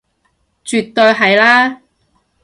[0.65, 1.81] 絕對係啦